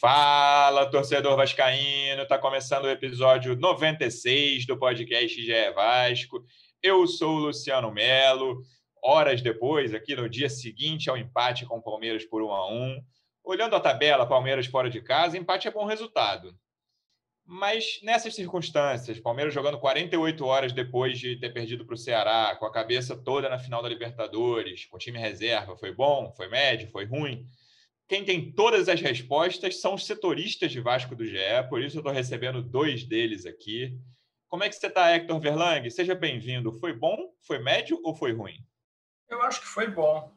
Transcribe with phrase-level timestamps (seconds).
[0.00, 2.26] Fala, torcedor vascaíno!
[2.26, 6.42] Tá começando o episódio 96 do podcast GE Vasco.
[6.82, 8.62] Eu sou o Luciano Melo.
[9.04, 13.04] Horas depois, aqui no dia seguinte ao empate com o Palmeiras por 1 a 1.
[13.44, 16.58] Olhando a tabela, Palmeiras fora de casa, empate é bom resultado.
[17.44, 22.64] Mas nessas circunstâncias, Palmeiras jogando 48 horas depois de ter perdido para o Ceará, com
[22.64, 26.90] a cabeça toda na final da Libertadores, com o time reserva, foi bom, foi médio,
[26.90, 27.46] foi ruim?
[28.10, 32.00] Quem tem todas as respostas são os setoristas de Vasco do GE, por isso eu
[32.00, 33.96] estou recebendo dois deles aqui.
[34.48, 35.88] Como é que você está, Hector Verlang?
[35.88, 36.72] Seja bem-vindo.
[36.72, 38.66] Foi bom, foi médio ou foi ruim?
[39.28, 40.28] Eu acho que foi bom.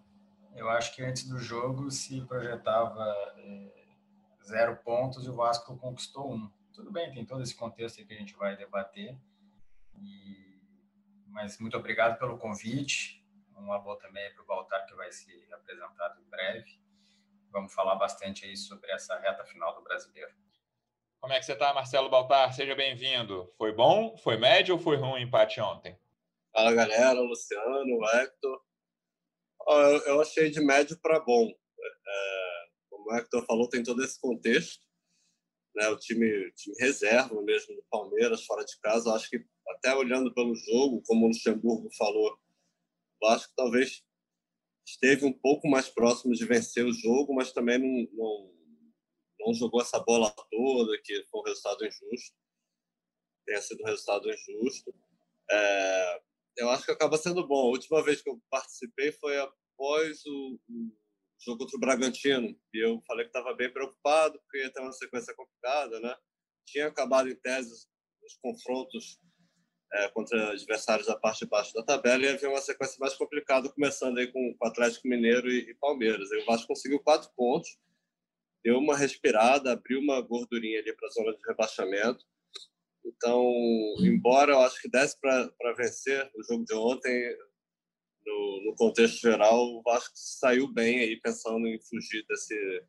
[0.56, 3.04] Eu acho que antes do jogo se projetava
[3.38, 3.72] é,
[4.46, 6.48] zero pontos e o Vasco conquistou um.
[6.74, 9.18] Tudo bem, tem todo esse contexto que a gente vai debater.
[9.98, 10.62] E...
[11.26, 13.26] Mas muito obrigado pelo convite.
[13.58, 16.83] Um alô também para o Baltar, que vai ser apresentado em breve
[17.54, 20.34] vamos falar bastante aí sobre essa reta final do brasileiro.
[21.22, 22.52] Como é que você está, Marcelo Baltar?
[22.54, 23.50] Seja bem-vindo.
[23.58, 25.98] Foi bom, foi médio ou foi ruim o empate ontem?
[26.52, 27.22] Fala, galera.
[27.22, 28.62] Luciano, Hector.
[30.06, 31.48] Eu, achei de médio para bom.
[31.48, 34.84] É, como o Hector falou, tem todo esse contexto.
[35.76, 39.10] Né, o time, time reserva mesmo do Palmeiras, fora de casa.
[39.10, 42.38] Eu acho que, até olhando pelo jogo, como o Luxemburgo falou,
[43.22, 44.04] eu acho que talvez
[44.86, 48.54] esteve um pouco mais próximo de vencer o jogo, mas também não, não,
[49.40, 52.36] não jogou essa bola toda, que foi um resultado injusto.
[53.46, 54.94] Tenha sido um resultado injusto.
[55.50, 56.22] É,
[56.58, 57.68] eu acho que acaba sendo bom.
[57.68, 60.92] A última vez que eu participei foi após o, o
[61.40, 62.58] jogo contra o Bragantino.
[62.74, 66.16] E eu falei que estava bem preocupado, porque ia ter uma sequência complicada, né?
[66.66, 67.88] Tinha acabado em tese
[68.26, 69.20] os confrontos
[69.94, 73.70] é, contra adversários da parte de baixo da tabela e havia uma sequência mais complicada,
[73.70, 76.32] começando aí com o Atlético Mineiro e, e Palmeiras.
[76.32, 77.78] Aí o Vasco conseguiu quatro pontos,
[78.64, 82.26] deu uma respirada, abriu uma gordurinha ali para a zona de rebaixamento.
[83.06, 83.44] Então,
[84.00, 87.38] embora eu acho que desse para vencer o jogo de ontem,
[88.26, 92.84] no, no, contexto geral, o Vasco saiu bem aí pensando em fugir desse,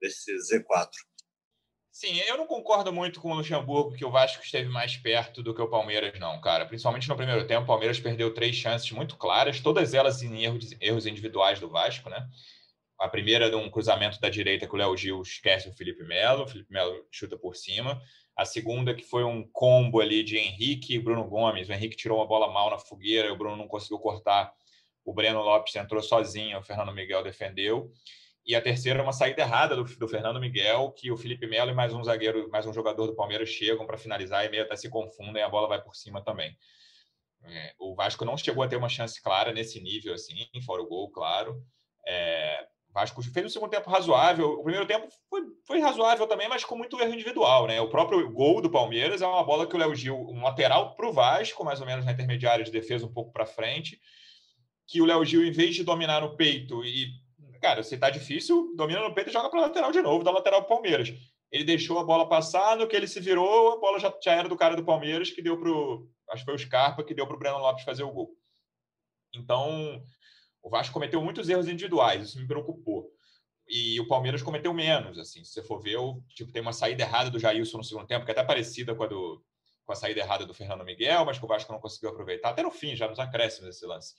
[0.00, 0.88] desse Z4.
[1.94, 5.54] Sim, eu não concordo muito com o Luxemburgo que o Vasco esteve mais perto do
[5.54, 6.66] que o Palmeiras, não, cara.
[6.66, 10.74] Principalmente no primeiro tempo, o Palmeiras perdeu três chances muito claras, todas elas em erros,
[10.80, 12.28] erros individuais do Vasco, né?
[12.98, 16.42] A primeira de um cruzamento da direita que o Léo Gil esquece o Felipe Melo,
[16.42, 18.02] o Felipe Melo chuta por cima.
[18.36, 21.68] A segunda que foi um combo ali de Henrique e Bruno Gomes.
[21.68, 24.52] O Henrique tirou uma bola mal na fogueira, o Bruno não conseguiu cortar.
[25.04, 27.92] O Breno Lopes entrou sozinho, o Fernando Miguel defendeu.
[28.46, 31.70] E a terceira é uma saída errada do, do, Fernando Miguel, que o Felipe Melo
[31.70, 34.76] e mais um zagueiro, mais um jogador do Palmeiras chegam para finalizar e meio até
[34.76, 36.54] se confundem, a bola vai por cima também.
[37.42, 40.86] É, o Vasco não chegou a ter uma chance clara nesse nível, assim, fora o
[40.86, 41.62] gol, claro.
[42.06, 44.52] É, o Vasco fez um segundo tempo razoável.
[44.52, 47.80] O primeiro tempo foi, foi razoável também, mas com muito erro individual, né?
[47.80, 51.08] O próprio gol do Palmeiras é uma bola que o Léo Gil, um lateral para
[51.08, 53.98] o Vasco, mais ou menos na intermediária de defesa, um pouco para frente,
[54.86, 57.23] que o Léo Gil, em vez de dominar no peito e
[57.64, 60.60] cara, se tá difícil, domina no peito e joga para lateral de novo, da lateral
[60.60, 61.10] do Palmeiras.
[61.50, 64.50] Ele deixou a bola passar, no que ele se virou, a bola já, já era
[64.50, 66.06] do cara do Palmeiras, que deu pro.
[66.28, 68.36] Acho que foi o Scarpa que deu pro Breno Lopes fazer o gol.
[69.34, 70.02] Então,
[70.62, 73.10] o Vasco cometeu muitos erros individuais, isso me preocupou.
[73.66, 75.42] E o Palmeiras cometeu menos, assim.
[75.42, 78.26] Se você for ver, o, tipo, tem uma saída errada do Jailson no segundo tempo,
[78.26, 79.42] que é até parecida com a, do,
[79.86, 82.50] com a saída errada do Fernando Miguel, mas que o Vasco não conseguiu aproveitar.
[82.50, 84.14] Até no fim, já nos acréscimos esse lance.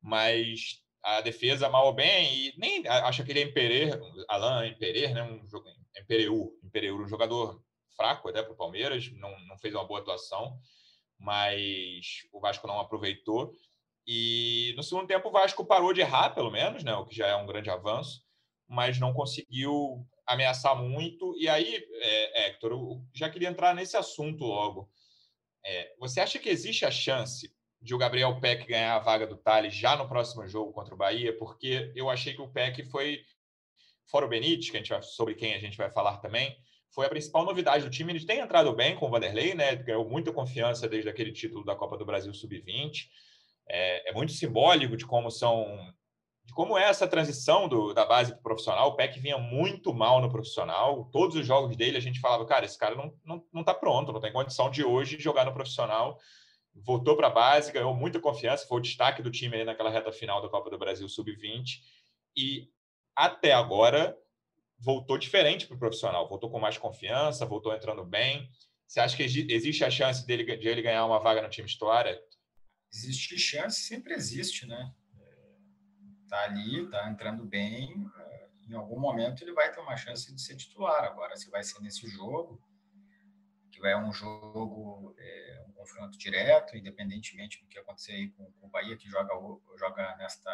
[0.00, 5.14] Mas a defesa mal ou bem, e nem acho que ele é Imperer, Alain Imperer,
[5.14, 5.22] né?
[5.22, 7.62] Um jogo Impereu, Impereu, um jogador
[7.96, 10.58] fraco até para o Palmeiras, não, não fez uma boa atuação,
[11.18, 13.52] mas o Vasco não aproveitou.
[14.06, 16.94] E no segundo tempo o Vasco parou de errar, pelo menos, né?
[16.94, 18.22] O que já é um grande avanço,
[18.66, 21.36] mas não conseguiu ameaçar muito.
[21.36, 24.90] E aí, é, Hector, eu já queria entrar nesse assunto logo.
[25.64, 29.36] É, você acha que existe a chance de o Gabriel Peck ganhar a vaga do
[29.36, 33.20] Thales já no próximo jogo contra o Bahia, porque eu achei que o Peck foi,
[34.10, 36.56] fora o Benítez, que a gente vai, sobre quem a gente vai falar também,
[36.90, 38.12] foi a principal novidade do time.
[38.12, 39.76] Ele tem entrado bem com o Vanderlei, né?
[39.76, 43.08] Ganhou muita confiança desde aquele título da Copa do Brasil Sub-20.
[43.68, 45.66] É, é, muito simbólico de como são
[46.44, 48.88] de como é essa transição do, da base para o profissional.
[48.88, 51.04] O PEC vinha muito mal no profissional.
[51.12, 54.12] Todos os jogos dele a gente falava, cara, esse cara não, não, não tá pronto,
[54.12, 56.18] não tem condição de hoje jogar no profissional.
[56.84, 60.40] Voltou para a base, ganhou muita confiança, foi o destaque do time naquela reta final
[60.40, 61.80] da Copa do Brasil Sub-20.
[62.36, 62.68] E
[63.14, 64.16] até agora
[64.78, 68.50] voltou diferente para o profissional, voltou com mais confiança, voltou entrando bem.
[68.86, 72.06] Você acha que existe a chance dele, de ele ganhar uma vaga no time titular?
[72.92, 74.92] Existe chance, sempre existe, né?
[76.28, 80.40] tá ali, tá entrando bem, eh, em algum momento ele vai ter uma chance de
[80.40, 81.04] ser titular.
[81.04, 82.60] Agora, se vai ser nesse jogo,
[83.78, 88.66] que vai um jogo, é, um confronto direto, independentemente do que acontecer aí com, com
[88.66, 89.32] o Bahia, que joga,
[89.78, 90.50] joga nesta.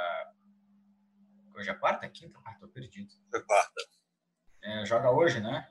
[1.54, 2.38] Hoje é quarta, quinta?
[2.44, 3.10] Ah, tô perdido.
[3.34, 3.82] É quarta.
[4.62, 5.66] É, joga hoje, né?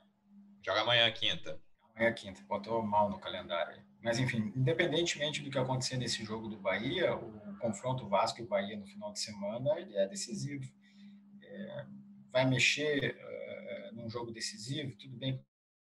[0.66, 1.60] Joga amanhã, quinta.
[1.94, 2.42] Amanhã, quinta.
[2.42, 3.84] Botou mal no calendário.
[4.02, 8.76] Mas, enfim, independentemente do que acontecer nesse jogo do Bahia, o confronto Vasco e Bahia
[8.76, 10.64] no final de semana ele é decisivo.
[11.42, 11.86] É,
[12.32, 15.40] vai mexer uh, num jogo decisivo, tudo bem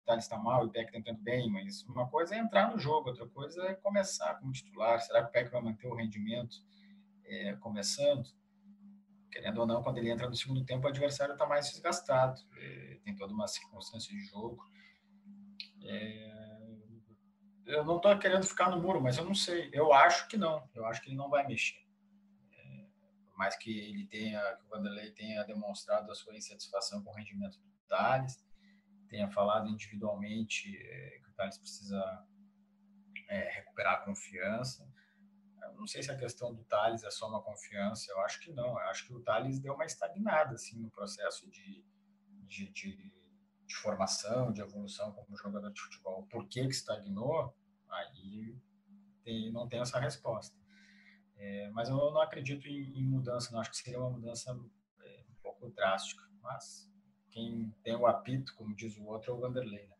[0.06, 3.08] Thales está mal o Peck está entrando bem, mas uma coisa é entrar no jogo,
[3.08, 5.00] outra coisa é começar como titular.
[5.00, 6.56] Será que o Peck vai manter o rendimento
[7.24, 8.28] é, começando?
[9.30, 12.98] Querendo ou não, quando ele entra no segundo tempo, o adversário está mais desgastado, é,
[13.04, 14.64] tem toda uma circunstância de jogo.
[15.84, 16.36] É,
[17.66, 19.68] eu não estou querendo ficar no muro, mas eu não sei.
[19.72, 20.68] Eu acho que não.
[20.72, 21.84] Eu acho que ele não vai mexer.
[22.52, 22.86] É,
[23.26, 27.14] por mais que ele tenha, que o Vanderlei tenha demonstrado a sua insatisfação com o
[27.14, 28.45] rendimento do Thales,
[29.16, 32.26] tenha falado individualmente é, que o Thales precisa
[33.28, 34.86] é, recuperar a confiança.
[35.62, 38.12] Eu não sei se a questão do Thales é só uma confiança.
[38.12, 38.78] Eu acho que não.
[38.78, 41.84] Eu acho que o Thales deu uma estagnada assim no processo de,
[42.46, 43.16] de, de
[43.66, 47.52] de formação, de evolução como jogador de futebol, por que, que estagnou,
[47.90, 48.56] aí
[49.24, 50.56] tem, não tem essa resposta.
[51.36, 54.52] É, mas eu não acredito em, em, mudança, não acho que seria uma mudança
[55.02, 56.22] é, um pouco drástica.
[56.40, 56.88] Mas
[57.36, 59.86] quem tem o apito, como diz o outro, é o Vanderlei.
[59.86, 59.94] Né?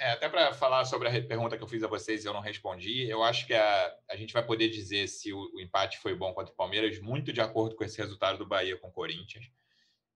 [0.00, 2.40] É, até para falar sobre a pergunta que eu fiz a vocês e eu não
[2.40, 6.16] respondi, eu acho que a, a gente vai poder dizer se o, o empate foi
[6.16, 9.44] bom contra o Palmeiras, muito de acordo com esse resultado do Bahia com o Corinthians.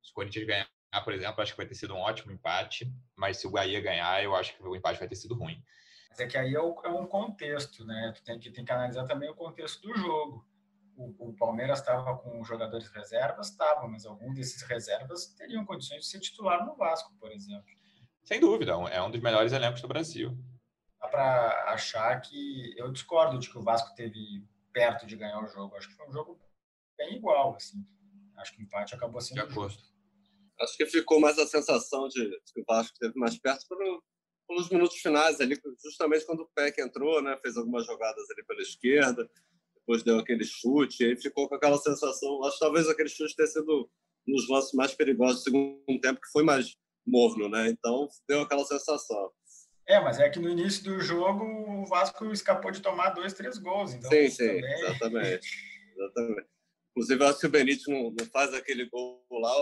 [0.03, 0.69] Se o Corinthians ganhar
[1.05, 4.23] por exemplo, acho que vai ter sido um ótimo empate, mas se o Bahia ganhar,
[4.23, 5.65] eu acho que o empate vai ter sido ruim.
[6.11, 8.13] Mas é que aí é, é um contexto, né?
[8.15, 10.47] Tu tem que, tem que analisar também o contexto do jogo.
[10.97, 16.07] O, o Palmeiras estava com jogadores reservas, estava, mas algum desses reservas teriam condições de
[16.07, 17.67] ser titular no Vasco, por exemplo.
[18.23, 20.37] Sem dúvida, é um dos melhores elencos do Brasil.
[21.01, 25.49] Dá para achar que eu discordo de que o Vasco teve perto de ganhar o
[25.49, 25.75] jogo.
[25.77, 26.41] Acho que foi um jogo
[26.97, 27.85] bem igual, assim.
[28.37, 29.73] Acho que o empate acabou sendo de acordo.
[29.73, 29.93] Justo.
[30.61, 33.79] Acho que ficou mais a sensação de, que o Vasco esteve mais perto por,
[34.47, 37.37] pelos minutos finais ali, justamente quando o Peck entrou, né?
[37.43, 39.29] Fez algumas jogadas ali pela esquerda,
[39.83, 42.45] depois deu aquele chute, e aí ficou com aquela sensação.
[42.45, 43.91] Acho que talvez aquele chute tenha sido
[44.29, 46.77] um dos lances mais perigosos do segundo tempo, que foi mais
[47.07, 47.69] morno, né?
[47.69, 49.33] Então deu aquela sensação.
[49.87, 53.59] É, mas é que no início do jogo o Vasco escapou de tomar dois, três
[53.59, 53.93] gols.
[53.93, 54.81] Então sim, sim, também...
[54.81, 55.49] exatamente.
[55.97, 56.49] exatamente.
[56.91, 59.53] Inclusive, eu acho que o Benítez não, não faz aquele gol lá,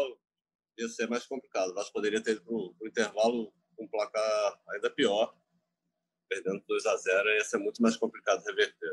[0.79, 1.71] ia ser mais complicado.
[1.71, 5.35] O Vasco poderia ter ido para o intervalo com um placar ainda pior,
[6.29, 8.91] perdendo 2 a 0 ia ser muito mais complicado reverter.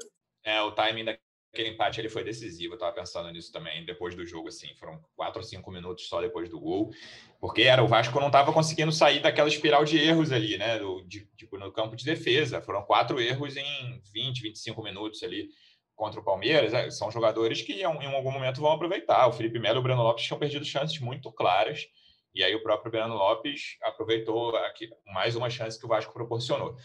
[0.48, 2.72] É, o timing daquele empate ele foi decisivo.
[2.72, 6.22] Eu estava pensando nisso também depois do jogo, assim, foram quatro ou cinco minutos só
[6.22, 6.90] depois do gol,
[7.38, 11.02] porque era o Vasco não estava conseguindo sair daquela espiral de erros ali, né, do,
[11.02, 12.62] de, tipo no campo de defesa.
[12.62, 15.50] Foram quatro erros em 20, 25 minutos ali
[15.98, 19.28] contra o Palmeiras, é, são jogadores que em algum momento vão aproveitar.
[19.28, 21.88] O Felipe Melo e o Breno Lopes tinham perdido chances muito claras,
[22.34, 26.78] e aí o próprio Breno Lopes aproveitou aqui mais uma chance que o Vasco proporcionou.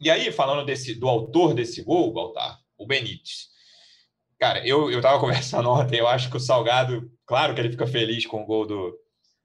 [0.00, 3.48] E aí, falando desse, do autor desse gol, Baltar, o Benítez.
[4.38, 8.26] Cara, eu estava conversando ontem, eu acho que o Salgado, claro que ele fica feliz
[8.26, 8.98] com o gol do,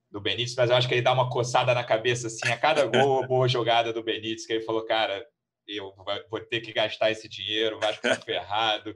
[0.09, 2.85] do Benítez, mas eu acho que ele dá uma coçada na cabeça assim a cada
[2.85, 5.25] gol, boa jogada do Benítez, que ele falou, cara,
[5.67, 5.93] eu
[6.29, 8.95] vou ter que gastar esse dinheiro, Vasco ferrado,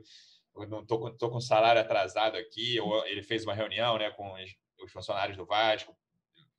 [0.56, 2.78] eu não tô, tô com salário atrasado aqui.
[3.06, 4.34] Ele fez uma reunião né, com
[4.84, 5.96] os funcionários do Vasco,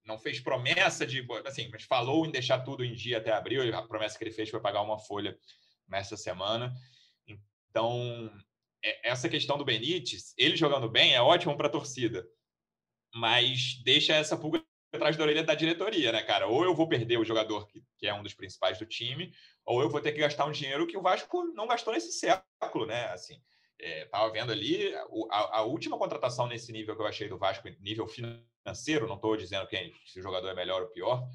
[0.05, 3.75] não fez promessa de, assim, mas falou em deixar tudo em dia até abril.
[3.77, 5.37] A promessa que ele fez foi pagar uma folha
[5.87, 6.73] nessa semana.
[7.73, 8.31] Então,
[8.85, 12.23] é, essa questão do Benítez, ele jogando bem é ótimo para a torcida,
[13.15, 14.63] mas deixa essa pulga
[14.93, 16.47] atrás da orelha da diretoria, né, cara?
[16.47, 19.33] Ou eu vou perder o jogador que, que é um dos principais do time,
[19.65, 22.85] ou eu vou ter que gastar um dinheiro que o Vasco não gastou nesse século,
[22.85, 23.07] né?
[23.07, 23.41] Assim,
[23.81, 24.95] é, tava vendo ali
[25.31, 29.35] a, a, última contratação nesse nível que eu achei do Vasco, nível financeiro, não estou
[29.35, 31.27] dizendo quem, se o jogador é melhor ou pior,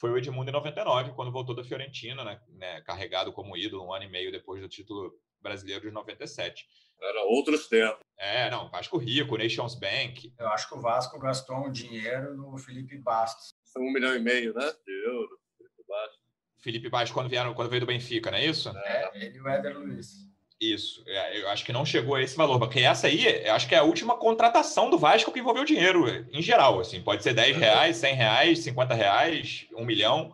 [0.00, 3.92] foi o Edmundo em 99, quando voltou da Fiorentina, né, né, carregado como ídolo um
[3.92, 5.12] ano e meio depois do título
[5.44, 6.66] brasileiro de 97.
[7.00, 8.00] Era outros tempos.
[8.18, 10.32] É, não, Vasco Rico, Nations Bank.
[10.38, 13.54] Eu acho que o Vasco gastou um dinheiro no Felipe Bastos.
[13.76, 14.72] Um milhão e meio, né?
[14.84, 15.38] De euro.
[15.58, 16.20] Felipe Bastos.
[16.60, 18.70] Felipe Bastos, quando, vieram, quando veio do Benfica, não é isso?
[18.70, 20.24] É, ele e o Éder Luiz.
[20.60, 23.68] Isso, é, eu acho que não chegou a esse valor, porque essa aí, eu acho
[23.68, 27.34] que é a última contratação do Vasco que envolveu dinheiro, em geral, assim, pode ser
[27.34, 30.32] 10 reais, 100 reais, 50 reais, 1 milhão,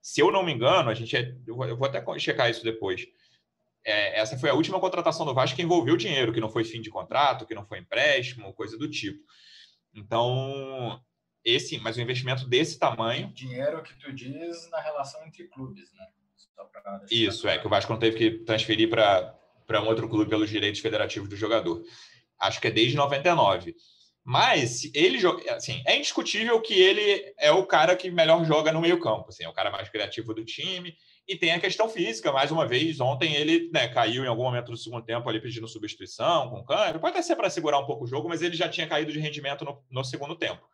[0.00, 3.06] se eu não me engano, a gente é, eu, vou, até checar isso depois,
[3.84, 6.80] é, essa foi a última contratação do Vasco que envolveu dinheiro, que não foi fim
[6.80, 9.22] de contrato, que não foi empréstimo, coisa do tipo.
[9.94, 11.00] Então,
[11.44, 13.32] esse, mas um investimento desse tamanho.
[13.32, 16.06] Dinheiro que tu diz na relação entre clubes, né?
[17.10, 19.36] Isso, é, que o Vasco não teve que transferir para
[19.82, 21.82] um outro clube pelos direitos federativos do jogador.
[22.38, 23.74] Acho que é desde 99.
[24.24, 25.18] Mas ele
[25.50, 29.48] assim, é indiscutível que ele é o cara que melhor joga no meio-campo, assim, é
[29.48, 30.96] o cara mais criativo do time.
[31.26, 34.72] E tem a questão física, mais uma vez, ontem ele né, caiu em algum momento
[34.72, 37.00] do segundo tempo ali pedindo substituição com câmbio.
[37.00, 39.20] Pode até ser para segurar um pouco o jogo, mas ele já tinha caído de
[39.20, 40.66] rendimento no, no segundo tempo.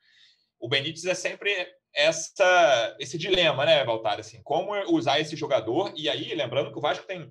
[0.58, 1.50] O Benítez é sempre
[1.94, 4.18] essa, esse dilema, né, Valtar?
[4.18, 5.92] Assim, como usar esse jogador?
[5.94, 7.30] E aí, lembrando que o Vasco tem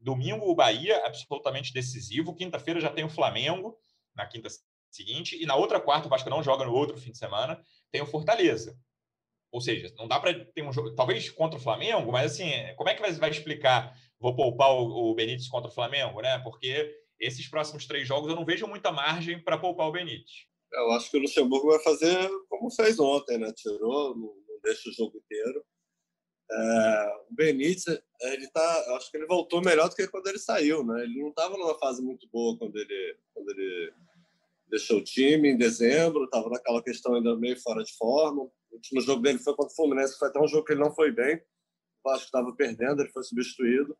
[0.00, 2.34] domingo o Bahia, absolutamente decisivo.
[2.34, 3.78] Quinta-feira já tem o Flamengo,
[4.14, 4.48] na quinta
[4.90, 5.40] seguinte.
[5.40, 7.60] E na outra quarta, o Vasco não joga no outro fim de semana,
[7.90, 8.76] tem o Fortaleza.
[9.50, 12.90] Ou seja, não dá para ter um jogo, talvez contra o Flamengo, mas assim, como
[12.90, 16.38] é que vai explicar vou poupar o, Benítez contra o Flamengo, né?
[16.40, 20.46] Porque esses próximos três jogos eu não vejo muita margem para poupar o Benítez.
[20.72, 23.52] Eu acho que o Luxemburgo vai fazer como fez ontem, né?
[23.56, 25.64] Tirou, não deixa o jogo inteiro.
[26.50, 30.84] É, o Benítez, ele tá, acho que ele voltou melhor do que quando ele saiu,
[30.84, 31.02] né?
[31.04, 33.92] Ele não estava numa fase muito boa quando ele, quando ele
[34.68, 38.50] deixou o time em dezembro, estava naquela questão ainda meio fora de forma.
[38.70, 40.94] O último jogo dele foi contra o Fluminense, foi até um jogo que ele não
[40.94, 41.36] foi bem.
[41.36, 43.96] O Vasco estava perdendo, ele foi substituído.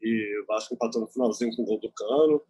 [0.00, 2.42] E o Vasco empatou no finalzinho com o gol do Cano.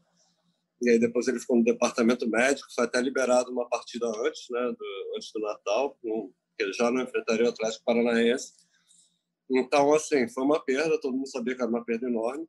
[0.83, 4.61] E aí depois ele ficou no departamento médico, foi até liberado uma partida antes, né,
[4.61, 8.53] do, antes do Natal, que ele já não enfrentaria o Atlético Paranaense.
[9.51, 12.47] Então, assim, foi uma perda, todo mundo sabia que era uma perda enorme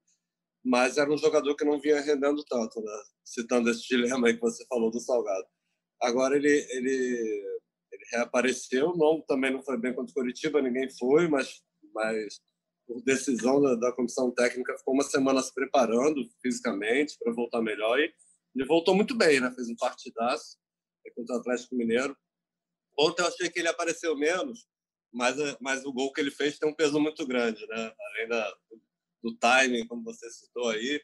[0.64, 2.94] mas era um jogador que não vinha rendendo tanto, né?
[3.24, 5.48] citando esse dilema aí que você falou do Salgado.
[6.02, 7.59] Agora ele, ele,
[8.00, 11.62] ele reapareceu, não, também não foi bem contra o Curitiba, ninguém foi, mas,
[11.94, 12.40] mas
[12.88, 18.00] por decisão da, da comissão técnica ficou uma semana se preparando fisicamente para voltar melhor
[18.00, 18.12] e
[18.56, 19.52] ele voltou muito bem, né?
[19.52, 20.58] fez um partidaço
[21.16, 22.16] contra o Atlético Mineiro.
[22.98, 24.68] Ontem eu achei que ele apareceu menos,
[25.12, 27.94] mas, mas o gol que ele fez tem um peso muito grande, né?
[28.00, 28.58] além da,
[29.24, 31.02] do timing, como você citou aí.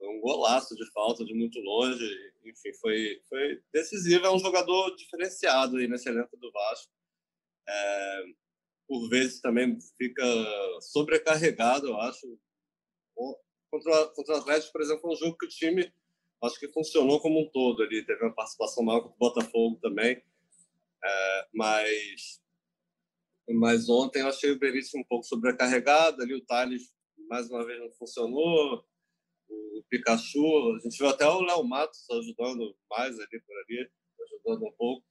[0.00, 2.04] Um golaço de falta de muito longe.
[2.44, 4.26] Enfim, foi, foi decisivo.
[4.26, 6.92] É um jogador diferenciado aí nesse elenco do Vasco.
[7.68, 8.24] É,
[8.86, 10.24] por vezes também fica
[10.80, 12.38] sobrecarregado, eu acho.
[13.70, 15.92] Contra, contra o Atlético, por exemplo, foi um jogo que o time
[16.42, 18.04] acho que funcionou como um todo ali.
[18.04, 20.22] Teve uma participação maior com o Botafogo também.
[21.04, 22.40] É, mas,
[23.50, 26.34] mas ontem eu achei o Berício um pouco sobrecarregado ali.
[26.34, 26.94] O Thales
[27.28, 28.84] mais uma vez não funcionou.
[29.48, 33.90] O Pikachu, a gente viu até o Léo Matos ajudando mais ali por ali,
[34.24, 35.06] ajudando um pouco.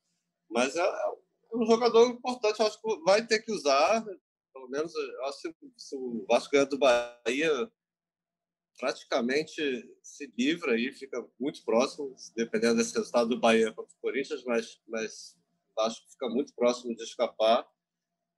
[0.50, 4.06] Mas é, é um jogador importante, acho que vai ter que usar.
[4.54, 4.94] Pelo menos,
[5.26, 7.72] acho que se o Vasco ganhar do Bahia,
[8.78, 9.62] praticamente
[10.04, 14.82] se livra aí, fica muito próximo, dependendo desse resultado do Bahia contra o Corinthians, mas,
[14.88, 15.36] mas
[15.72, 17.68] o Vasco fica muito próximo de escapar.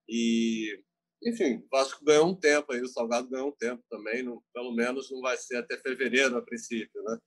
[0.07, 0.83] E
[1.23, 4.73] enfim, o Vasco ganhou um tempo aí, o Salgado ganhou um tempo também, não, pelo
[4.73, 7.17] menos não vai ser até fevereiro a princípio, né?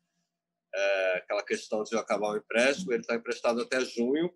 [0.74, 4.32] É, aquela questão de acabar o empréstimo, ele está emprestado até junho.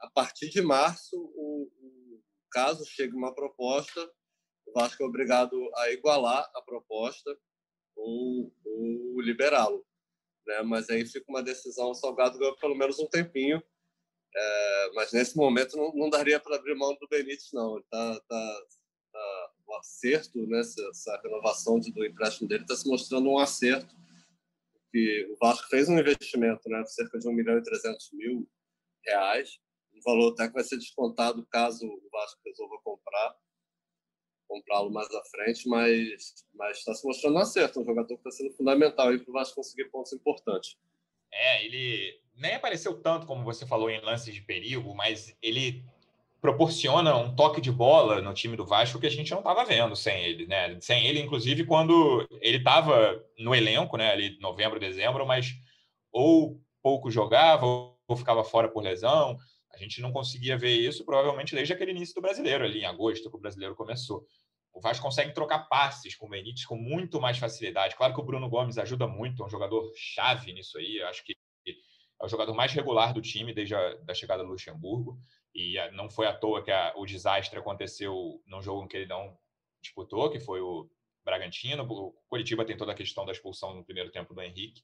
[0.00, 4.00] A partir de março, o, o caso chegue uma proposta,
[4.66, 7.30] o Vasco é obrigado a igualar a proposta
[7.96, 9.86] ou, ou liberá-lo.
[10.44, 10.62] Né?
[10.62, 13.62] Mas aí fica uma decisão, o Salgado ganhou pelo menos um tempinho
[14.38, 17.82] é, mas nesse momento não, não daria para abrir mão do Benítez, não.
[17.90, 18.62] Tá, tá,
[19.12, 23.94] tá, o acerto, né, essa, renovação do empréstimo dele está se mostrando um acerto.
[24.92, 28.48] Que o Vasco fez um investimento, né, cerca de 1 milhão e 300 mil
[29.04, 29.58] reais,
[29.92, 33.36] um valor até que vai ser descontado caso o Vasco resolva comprar
[34.46, 38.30] comprá-lo mais à frente, mas mas está se mostrando um acerto, um jogador que está
[38.30, 40.78] sendo fundamental para o Vasco conseguir pontos importantes.
[41.30, 45.84] É, ele nem apareceu tanto como você falou em lances de perigo, mas ele
[46.40, 49.96] proporciona um toque de bola no time do Vasco que a gente não estava vendo
[49.96, 50.78] sem ele, né?
[50.80, 54.12] Sem ele, inclusive, quando ele estava no elenco, né?
[54.12, 55.54] Ali novembro, dezembro, mas
[56.12, 59.36] ou pouco jogava ou ficava fora por lesão.
[59.72, 63.30] A gente não conseguia ver isso provavelmente desde aquele início do brasileiro, ali em agosto,
[63.30, 64.24] que o brasileiro começou.
[64.72, 67.96] o Vasco consegue trocar passes com o Benítez com muito mais facilidade.
[67.96, 71.02] Claro que o Bruno Gomes ajuda muito, é um jogador chave nisso aí.
[71.02, 71.34] Acho que
[72.20, 75.18] é o jogador mais regular do time desde a da chegada do Luxemburgo.
[75.54, 79.06] E não foi à toa que a, o desastre aconteceu num jogo em que ele
[79.06, 79.36] não
[79.80, 80.88] disputou, que foi o
[81.24, 81.84] Bragantino.
[81.84, 84.82] O Curitiba tem toda a questão da expulsão no primeiro tempo do Henrique.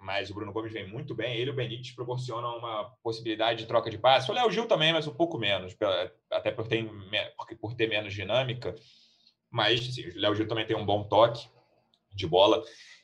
[0.00, 1.36] Mas o Bruno Gomes vem muito bem.
[1.36, 4.30] Ele e o Benítez proporcionam uma possibilidade de troca de passe.
[4.30, 5.76] O Léo Gil também, mas um pouco menos,
[6.30, 6.88] até por ter,
[7.60, 8.74] por ter menos dinâmica.
[9.50, 11.48] Mas assim, o Léo Gil também tem um bom toque
[12.12, 12.62] de bola.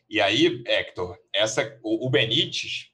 [0.09, 2.94] E aí, Hector, essa, o, o Benítez,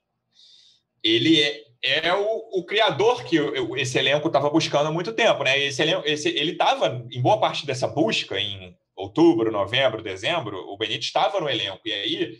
[1.02, 3.36] ele é, é o, o, criador que
[3.76, 5.58] esse elenco estava buscando há muito tempo, né?
[5.58, 10.58] Esse, elenco, esse ele estava em boa parte dessa busca em outubro, novembro, dezembro.
[10.68, 12.38] O Benítez estava no elenco e aí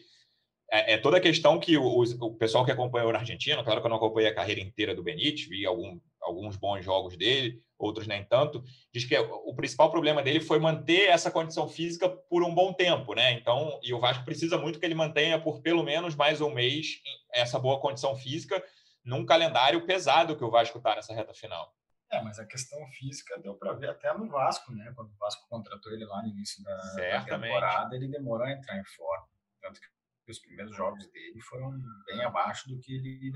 [0.71, 3.87] é, é toda a questão que o, o, pessoal que acompanhou na Argentina, claro que
[3.87, 8.07] eu não acompanhei a carreira inteira do Benítez, vi algum, alguns bons jogos dele, outros
[8.07, 8.63] nem tanto,
[8.93, 13.15] diz que o principal problema dele foi manter essa condição física por um bom tempo,
[13.15, 13.33] né?
[13.33, 17.01] Então, e o Vasco precisa muito que ele mantenha por pelo menos mais um mês
[17.33, 18.63] essa boa condição física
[19.05, 21.75] num calendário pesado que o Vasco está nessa reta final.
[22.13, 24.93] É, mas a questão física deu para ver até no Vasco, né?
[24.95, 28.77] Quando o Vasco contratou ele lá no início da, da temporada, ele demorou a entrar
[28.79, 29.27] em forma.
[29.61, 29.87] Tanto que
[30.31, 31.73] os primeiros jogos dele foram
[32.07, 33.33] bem abaixo do que ele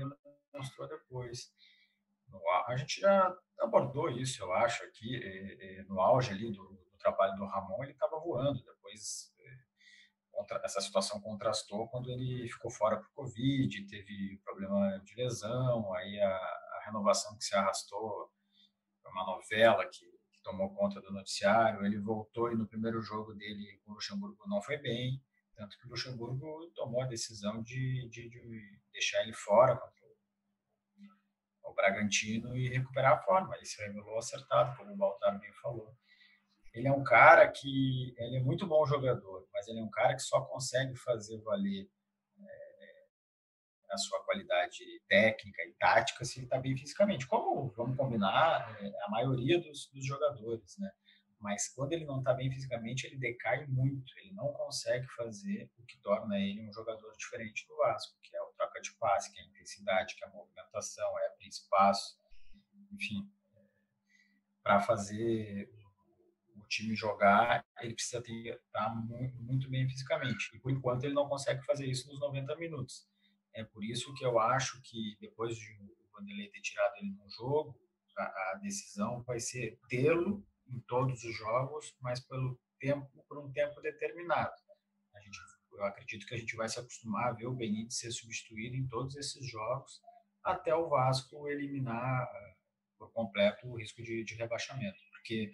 [0.51, 1.51] demonstrou depois.
[2.67, 6.97] A gente já abordou isso, eu acho, aqui é, é, no auge ali do, do
[6.97, 8.63] trabalho do Ramon, ele estava voando.
[8.63, 15.93] Depois é, essa situação contrastou quando ele ficou fora por Covid, teve problema de lesão,
[15.93, 18.29] aí a, a renovação que se arrastou,
[19.15, 23.79] uma novela que, que, tomou conta do noticiário, ele voltou e no primeiro jogo dele
[23.83, 25.21] com o Luxemburgo não foi bem,
[25.55, 31.71] tanto que o Luxemburgo tomou a decisão de, de, de deixar ele fora contra o,
[31.71, 33.55] o Bragantino e recuperar a forma.
[33.55, 35.95] Ele se revelou acertado, como o Baltar bem falou.
[36.73, 40.13] Ele é um cara que ele é muito bom jogador, mas ele é um cara
[40.13, 41.89] que só consegue fazer valer
[42.37, 43.05] é,
[43.91, 47.27] a sua qualidade técnica e tática se ele está bem fisicamente.
[47.27, 50.91] Como, vamos combinar, é, a maioria dos, dos jogadores, né?
[51.39, 54.11] Mas quando ele não está bem fisicamente, ele decai muito.
[54.17, 58.41] Ele não consegue fazer o que torna ele um jogador diferente do Vasco, que é
[58.41, 62.17] o troca de passe, que é a intensidade, que é a movimentação, é abrir espaço,
[62.91, 63.29] enfim.
[64.63, 65.69] Para fazer
[66.55, 70.55] o time jogar, ele precisa estar tá muito, muito bem fisicamente.
[70.55, 73.07] E por enquanto ele não consegue fazer isso nos 90 minutos.
[73.53, 77.29] É por isso que eu acho que depois de o Vanderlei ter tirado ele no
[77.29, 77.79] jogo,
[78.17, 83.51] a, a decisão vai ser tê-lo em todos os jogos, mas pelo tempo, por um
[83.51, 84.53] tempo determinado.
[85.13, 85.39] A gente,
[85.73, 88.87] eu acredito que a gente vai se acostumar a ver o Benítez ser substituído em
[88.87, 90.01] todos esses jogos,
[90.43, 92.55] até o Vasco eliminar eh,
[92.97, 95.53] por completo o risco de, de rebaixamento, porque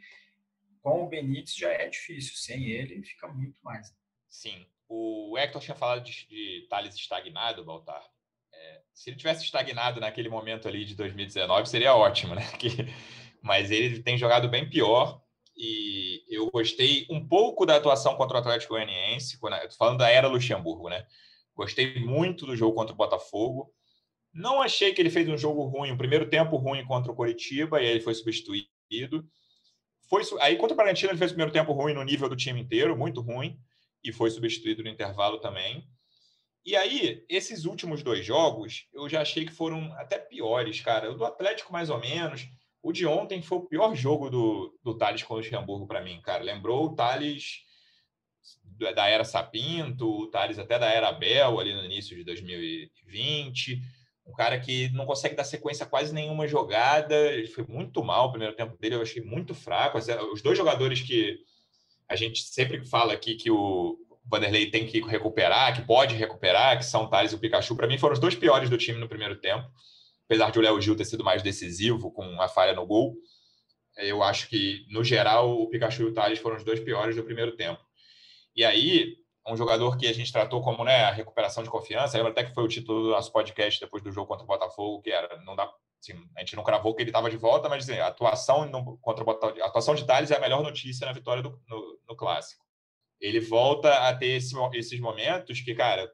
[0.81, 3.95] com o Benítez já é difícil, sem ele fica muito mais.
[4.27, 4.65] Sim.
[4.87, 8.03] O Hector tinha falado de, de Thales estagnado, Baltar.
[8.53, 12.41] É, se ele tivesse estagnado naquele momento ali de 2019, seria ótimo, né?
[12.59, 12.69] Que
[13.41, 15.21] mas ele tem jogado bem pior.
[15.55, 19.37] E eu gostei um pouco da atuação contra o Atlético Goianiense,
[19.77, 21.05] falando da era Luxemburgo, né?
[21.55, 23.73] Gostei muito do jogo contra o Botafogo.
[24.33, 27.81] Não achei que ele fez um jogo ruim, um primeiro tempo ruim contra o Coritiba,
[27.81, 29.27] e aí ele foi substituído.
[30.09, 32.61] Foi, aí contra o Bragantino ele fez o primeiro tempo ruim no nível do time
[32.61, 33.59] inteiro, muito ruim,
[34.03, 35.87] e foi substituído no intervalo também.
[36.65, 41.11] E aí, esses últimos dois jogos, eu já achei que foram até piores, cara.
[41.11, 42.47] O do Atlético, mais ou menos.
[42.83, 46.19] O de ontem foi o pior jogo do, do Thales com o Luxemburgo para mim,
[46.21, 46.43] cara.
[46.43, 47.63] Lembrou o Thales
[48.95, 53.79] da era Sapinto, o Thales até da era Bel, ali no início de 2020.
[54.25, 57.15] Um cara que não consegue dar sequência a quase nenhuma jogada.
[57.15, 59.99] Ele foi muito mal o primeiro tempo dele, eu achei muito fraco.
[60.33, 61.37] Os dois jogadores que
[62.09, 66.85] a gente sempre fala aqui que o Vanderlei tem que recuperar, que pode recuperar, que
[66.85, 69.07] são o Thales e o Pikachu, para mim foram os dois piores do time no
[69.07, 69.69] primeiro tempo
[70.31, 73.17] apesar de o Léo Gil ter sido mais decisivo com a falha no gol,
[73.97, 77.23] eu acho que, no geral, o Pikachu e o Thales foram os dois piores do
[77.23, 77.81] primeiro tempo.
[78.55, 82.31] E aí, um jogador que a gente tratou como né, a recuperação de confiança, lembra
[82.31, 85.11] até que foi o título do nosso podcast depois do jogo contra o Botafogo, que
[85.11, 87.99] era, não dá, assim, a gente não cravou que ele estava de volta, mas assim,
[87.99, 91.43] a atuação no, contra o Botafogo, atuação de Thales é a melhor notícia na vitória
[91.43, 92.63] do, no, no clássico.
[93.19, 96.09] Ele volta a ter esse, esses momentos que, cara,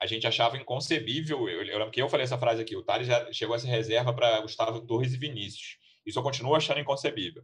[0.00, 1.48] a gente achava inconcebível.
[1.48, 3.68] Eu, eu lembro que eu falei essa frase aqui: o Thales já chegou a ser
[3.68, 5.78] reserva para Gustavo Torres e Vinícius.
[6.04, 7.42] Isso eu continuo achando inconcebível.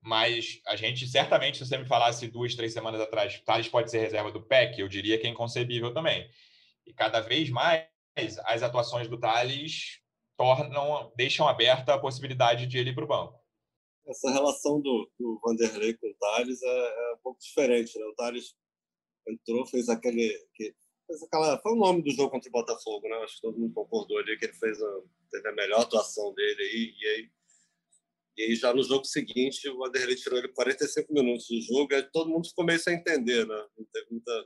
[0.00, 3.98] Mas a gente, certamente, se você me falasse duas, três semanas atrás, Thales pode ser
[4.00, 6.28] reserva do PEC, eu diria que é inconcebível também.
[6.84, 7.86] E cada vez mais
[8.44, 10.00] as atuações do Thales
[10.36, 13.40] tornam, deixam aberta a possibilidade de ele ir para o banco.
[14.06, 18.04] Essa relação do, do Vanderlei com o Thales é, é um pouco diferente, né?
[18.06, 18.56] O Thales
[19.28, 20.36] entrou, fez aquele.
[21.06, 23.16] Fez aquela, foi o nome do jogo contra o Botafogo, né?
[23.18, 26.62] Acho que todo mundo concordou ali que ele fez a, teve a melhor atuação dele
[26.62, 26.94] aí.
[26.98, 27.30] E aí,
[28.36, 32.02] e aí já no jogo seguinte, o Vanderlei tirou ele 45 minutos do jogo, e
[32.10, 33.66] todo mundo ficou meio sem entender, né?
[33.76, 34.44] Não teve muita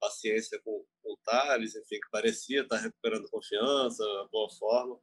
[0.00, 5.00] paciência com, com o Thales, enfim, que parecia estar recuperando confiança, boa forma.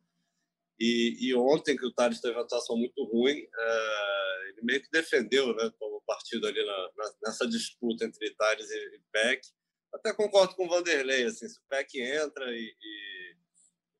[0.79, 4.89] E, e ontem, que o Thales teve uma atuação muito ruim, é, ele meio que
[4.91, 9.47] defendeu né, o partido ali na, na, nessa disputa entre Thales e, e Peck.
[9.93, 13.35] Até concordo com o Vanderlei, assim, se o Peck entra e, e,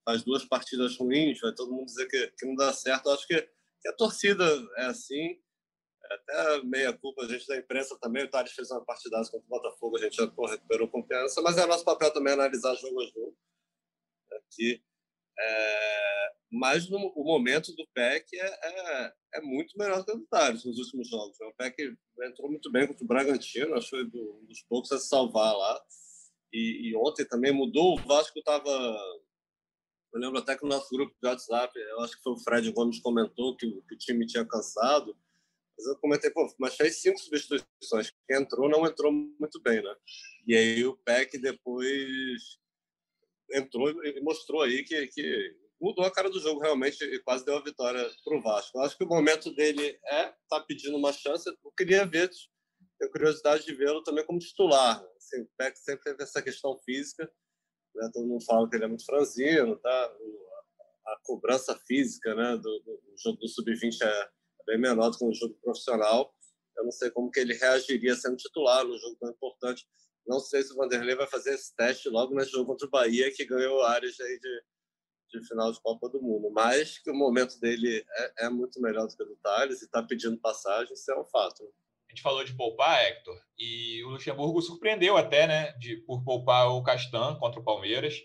[0.03, 3.07] faz duas partidas ruins, vai todo mundo dizer que, que não dá certo.
[3.07, 3.41] Eu acho que,
[3.81, 4.43] que a torcida
[4.77, 5.39] é assim,
[6.11, 8.23] até meia culpa a gente da imprensa também.
[8.23, 11.65] O Thales fez uma partidaça contra o Botafogo, a gente já recuperou confiança, mas é
[11.65, 13.37] nosso papel também analisar jogo a jogo.
[14.33, 14.83] Aqui.
[15.39, 20.25] É, mas no, o momento do PEC é, é, é, muito melhor que o do
[20.27, 21.39] Thales nos últimos jogos.
[21.39, 24.99] O PEC entrou muito bem contra o Bragantino, acho que foi um dos poucos a
[24.99, 25.81] se salvar lá.
[26.51, 27.93] E, e ontem também mudou.
[27.93, 28.69] O Vasco estava.
[30.13, 32.71] Eu lembro até que no nosso grupo de WhatsApp, eu acho que foi o Fred
[32.71, 35.17] Gomes comentou que, que o time tinha cansado.
[35.75, 38.13] Mas eu comentei, pô, mas fez cinco substituições.
[38.27, 39.95] Quem entrou não entrou muito bem, né?
[40.45, 42.59] E aí o PEC depois
[43.51, 47.57] entrou e mostrou aí que, que mudou a cara do jogo realmente e quase deu
[47.57, 48.77] a vitória para o Vasco.
[48.77, 51.49] Eu acho que o momento dele é tá pedindo uma chance.
[51.49, 52.29] Eu queria ver,
[52.97, 55.05] tenho curiosidade de vê-lo também como titular.
[55.17, 57.29] Assim, o Peck sempre teve essa questão física,
[57.95, 58.09] né?
[58.13, 60.15] todo mundo fala que ele é muito franzino, tá?
[61.05, 64.29] A, cobrança física, né, do, do jogo do sub-20 é
[64.65, 66.33] bem menor do que no jogo profissional.
[66.77, 69.85] Eu não sei como que ele reagiria sendo titular no jogo tão importante.
[70.25, 73.29] Não sei se o Vanderlei vai fazer esse teste logo nesse jogo contra o Bahia,
[73.35, 74.63] que ganhou áreas aí de,
[75.39, 76.51] de final de Copa do Mundo.
[76.51, 79.85] Mas que o momento dele é, é muito melhor do que o do Thales e
[79.85, 81.63] está pedindo passagem, isso é um fato.
[82.07, 86.69] A gente falou de poupar, Hector, e o Luxemburgo surpreendeu até, né, de, por poupar
[86.69, 88.15] o Castan contra o Palmeiras.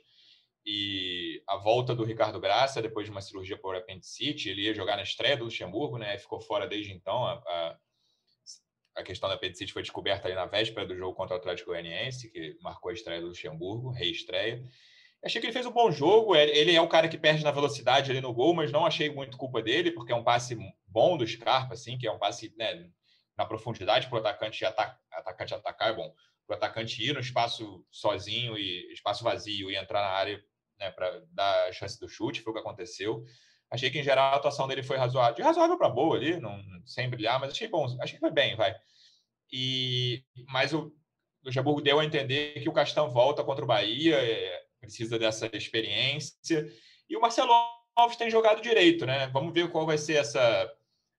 [0.70, 4.96] E a volta do Ricardo Graça, depois de uma cirurgia por apendicite, ele ia jogar
[4.96, 6.18] na estreia do Luxemburgo, né?
[6.18, 7.24] Ficou fora desde então.
[7.24, 7.78] A, a,
[8.96, 12.30] a questão da apendicite foi descoberta ali na véspera do jogo contra o Atlético Goianiense,
[12.30, 14.62] que marcou a estreia do Luxemburgo, reestreia.
[15.24, 16.36] Achei que ele fez um bom jogo.
[16.36, 19.36] Ele é o cara que perde na velocidade ali no gol, mas não achei muito
[19.36, 22.88] culpa dele, porque é um passe bom do Scarpa, assim, que é um passe né,
[23.36, 26.14] na profundidade para o atacante, ataca, atacante atacar, é bom.
[26.46, 30.42] Para o atacante ir no espaço sozinho e espaço vazio e entrar na área
[30.78, 33.24] né, para dar a chance do chute, foi o que aconteceu.
[33.70, 35.34] Achei que, em geral, a atuação dele foi razoável.
[35.34, 37.84] De razoável para boa ali, não, sem brilhar, mas achei bom.
[38.00, 38.74] Achei que foi bem, vai.
[39.52, 40.92] E, mas o
[41.44, 44.16] Luxemburgo deu a entender que o Castão volta contra o Bahia.
[44.16, 46.66] É, precisa dessa experiência.
[47.08, 47.52] E o Marcelo
[47.96, 49.26] Alves tem jogado direito, né?
[49.28, 50.72] Vamos ver qual vai ser essa,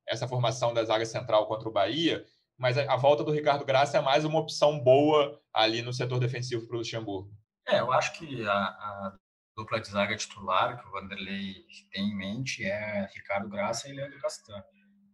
[0.07, 2.25] essa formação da zaga central contra o Bahia.
[2.57, 6.19] Mas a, a volta do Ricardo Graça é mais uma opção boa ali no setor
[6.19, 7.31] defensivo para o Luxemburgo.
[7.67, 9.17] É, eu acho que a, a,
[9.55, 14.19] dupla de zaga titular que o Vanderlei tem em mente é Ricardo Graça e Leandro
[14.19, 14.63] Castan.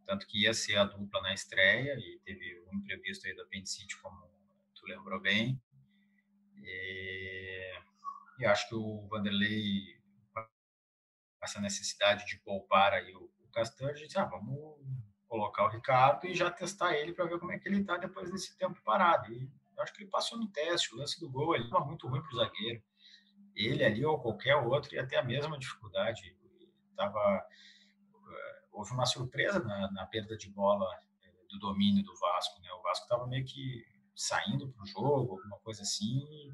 [0.05, 3.99] Tanto que ia ser a dupla na estreia e teve um imprevisto aí do apendicite,
[4.01, 4.17] como
[4.75, 5.59] tu lembrou bem.
[6.63, 7.44] E
[8.39, 9.99] e acho que o Vanderlei,
[11.41, 14.77] essa necessidade de poupar aí o, o gente, ah, vamos
[15.27, 18.31] colocar o Ricardo e já testar ele para ver como é que ele está depois
[18.31, 19.31] desse tempo parado.
[19.31, 22.21] E acho que ele passou no teste, o lance do gol, ele estava muito ruim
[22.21, 22.83] para o zagueiro.
[23.55, 26.35] Ele ali ou qualquer outro ia ter a mesma dificuldade.
[26.95, 27.45] Tava,
[28.31, 30.87] eh, houve uma surpresa na, na perda de bola
[31.23, 32.61] eh, do domínio do Vasco.
[32.61, 32.71] Né?
[32.73, 36.53] O Vasco estava meio que saindo para o jogo, alguma coisa assim, e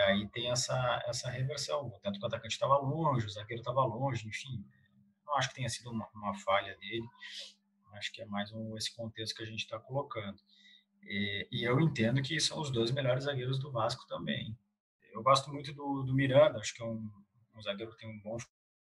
[0.00, 1.90] aí tem essa, essa reversão.
[2.02, 4.64] Tanto que o atacante estava longe, o zagueiro estava longe, enfim.
[5.24, 7.06] Não acho que tenha sido uma, uma, falha dele.
[7.94, 10.38] Acho que é mais um, esse contexto que a gente está colocando.
[11.02, 14.56] E, e, eu entendo que são os dois melhores zagueiros do Vasco também.
[15.12, 17.08] Eu gosto muito do, do Miranda, acho que é um,
[17.54, 18.36] um zagueiro que tem um bom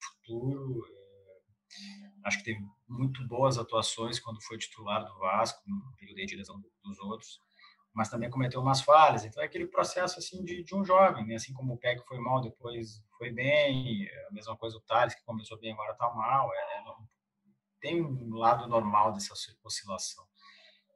[0.01, 0.85] futuro.
[0.85, 6.35] É, acho que teve muito boas atuações quando foi titular do Vasco, no período de
[6.35, 7.41] lesão dos outros
[7.93, 9.25] mas também cometeu umas falhas.
[9.25, 11.35] Então é aquele processo assim de, de um jovem, né?
[11.35, 15.23] assim como o Peck foi mal, depois foi bem, a mesma coisa o Thales, que
[15.23, 16.53] começou bem, agora está mal.
[16.53, 16.83] É, é,
[17.81, 20.25] tem um lado normal dessa oscilação.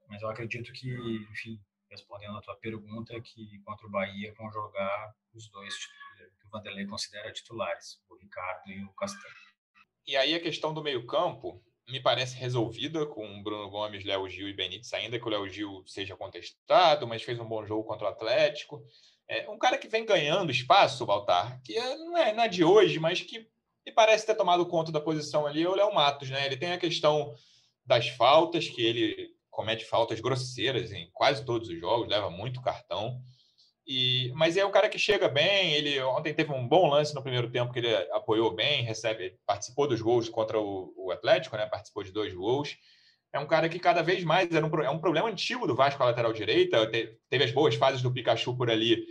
[0.08, 0.94] Mas eu acredito que,
[1.32, 5.74] enfim, respondendo a tua pergunta, que contra o Bahia vão jogar os dois
[6.40, 9.36] que o Vanderlei considera titulares, o Ricardo e o Castanho.
[10.06, 14.54] E aí a questão do meio-campo, me parece resolvida com Bruno Gomes, Léo Gil e
[14.54, 18.10] Benítez, ainda que o Léo Gil seja contestado, mas fez um bom jogo contra o
[18.10, 18.82] Atlético.
[19.28, 22.64] É um cara que vem ganhando espaço, Baltar, que é, não, é, não é de
[22.64, 23.48] hoje, mas que
[23.86, 26.46] me parece ter tomado conta da posição ali, é o Léo Matos, né?
[26.46, 27.34] Ele tem a questão
[27.86, 33.22] das faltas, que ele comete faltas grosseiras em quase todos os jogos, leva muito cartão.
[33.86, 35.74] E, mas é um cara que chega bem.
[35.74, 39.88] Ele ontem teve um bom lance no primeiro tempo que ele apoiou bem, recebe, participou
[39.88, 41.66] dos gols contra o, o Atlético, né?
[41.66, 42.78] Participou de dois gols.
[43.34, 46.02] É um cara que cada vez mais era um, é um problema antigo do Vasco
[46.02, 46.88] a lateral direita.
[46.88, 49.06] Te, teve as boas fases do Pikachu por ali,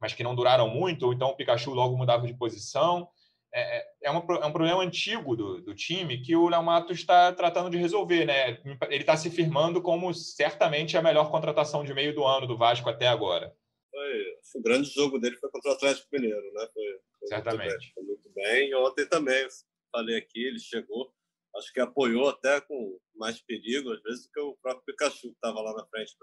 [0.00, 1.06] mas que não duraram muito.
[1.06, 3.08] Ou então o Pikachu logo mudava de posição.
[3.54, 6.98] É, é, é, uma, é um problema antigo do, do time que o Léo Matos
[6.98, 8.58] está tratando de resolver, né?
[8.90, 12.90] Ele está se firmando como certamente a melhor contratação de meio do ano do Vasco
[12.90, 13.56] até agora
[13.98, 16.68] foi, o grande jogo dele foi contra o Atlético Mineiro, né?
[16.72, 17.66] Foi, foi Certamente.
[17.66, 18.70] Muito bem, foi muito bem.
[18.70, 19.48] E ontem também,
[19.90, 21.12] falei aqui, ele chegou,
[21.56, 25.34] acho que apoiou até com mais perigo, às vezes, do que o próprio Pikachu, que
[25.34, 26.16] estava lá na frente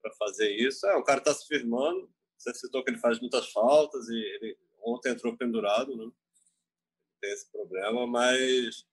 [0.00, 0.86] para fazer isso.
[0.86, 2.08] É, o cara está se firmando.
[2.38, 6.10] Você citou que ele faz muitas faltas e ele ontem entrou pendurado, né?
[7.20, 8.86] Tem esse problema, mas,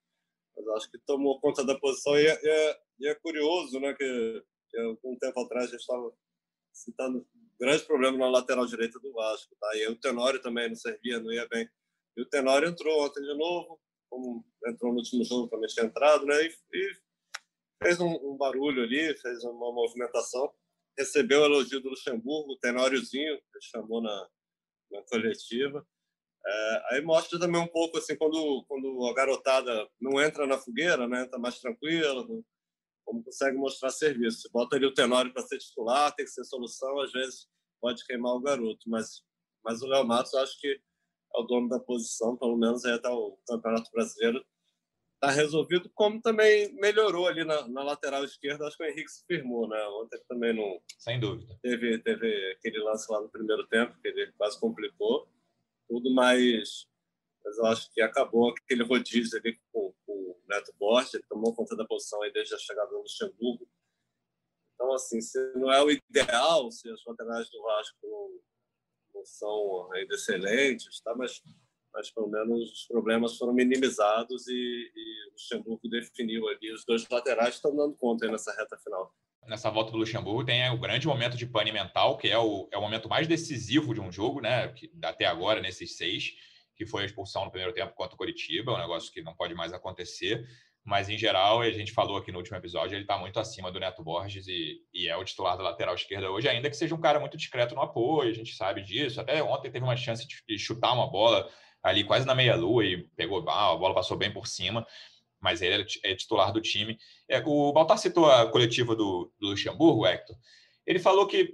[0.55, 2.17] mas acho que tomou conta da posição.
[2.17, 3.93] E é, é, e é curioso, né?
[3.93, 6.11] Que, que algum tempo atrás a gente estava
[6.73, 7.25] citando
[7.59, 9.55] grande problema na lateral direita do Vasco.
[9.59, 9.75] Tá?
[9.75, 11.69] E o Tenório também não servia, não ia bem.
[12.15, 16.25] E o Tenório entrou ontem de novo, como entrou no último jogo, também tinha entrado,
[16.25, 16.35] né?
[16.43, 16.91] E, e
[17.83, 20.51] fez um, um, barulho ali, fez uma movimentação.
[20.97, 24.29] Recebeu o elogio do Luxemburgo, o Tenóriozinho, que chamou na,
[24.91, 25.85] na coletiva.
[26.45, 31.05] É, aí mostra também um pouco assim quando quando a garotada não entra na fogueira,
[31.07, 32.25] né, tá mais tranquila,
[33.07, 34.41] como consegue mostrar serviço.
[34.41, 37.47] Se bota ali o Tenório para ser titular, tem que ser solução, às vezes
[37.79, 38.89] pode queimar o garoto.
[38.89, 39.23] Mas,
[39.63, 43.07] mas o Léo Matos, acho que é o dono da posição, pelo menos aí até
[43.07, 44.45] o Campeonato Brasileiro.
[45.15, 48.67] Está resolvido, como também melhorou ali na, na, lateral esquerda.
[48.67, 49.81] Acho que o Henrique se firmou, né?
[49.87, 50.79] Ontem também não.
[50.99, 51.57] Sem dúvida.
[51.61, 55.27] Teve, teve aquele lance lá no primeiro tempo, que ele quase complicou.
[55.87, 56.85] Tudo mais.
[57.43, 59.86] Mas eu acho que acabou aquele rodízio ali com,
[60.47, 63.67] Neto Borges, ele tomou conta da posição aí desde a chegada do Luxemburgo.
[64.75, 67.97] Então, assim, se não é o ideal, se as laterais do Vasco
[69.13, 71.15] não são ainda excelentes, tá?
[71.15, 71.41] mas,
[71.93, 76.71] mas pelo menos os problemas foram minimizados e, e o Luxemburgo definiu ali.
[76.71, 79.13] Os dois laterais estão dando conta nessa reta final.
[79.47, 82.77] Nessa volta do Luxemburgo tem o grande momento de pane mental, que é o, é
[82.77, 84.67] o momento mais decisivo de um jogo, né?
[84.73, 86.35] Que, até agora, nesses seis
[86.77, 89.55] que foi a expulsão no primeiro tempo contra o Coritiba, um negócio que não pode
[89.55, 90.47] mais acontecer.
[90.85, 93.79] Mas, em geral, a gente falou aqui no último episódio, ele está muito acima do
[93.79, 97.01] Neto Borges e, e, é o titular da lateral esquerda hoje, ainda que seja um
[97.01, 99.19] cara muito discreto no apoio, a gente sabe disso.
[99.19, 101.49] Até ontem teve uma chance de chutar uma bola
[101.83, 104.87] ali quase na meia-lua e pegou a bola passou bem por cima,
[105.41, 106.97] mas ele é titular do time.
[107.27, 110.37] É, o Baltar citou a coletiva do, do Luxemburgo, Hector.
[110.85, 111.53] Ele falou que